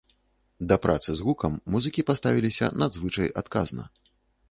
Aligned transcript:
Да 0.71 0.77
працы 0.85 1.09
з 1.19 1.27
гукам 1.27 1.59
музыкі 1.75 2.07
паставіліся 2.09 2.73
надзвычай 2.81 3.33
адказна. 3.45 3.83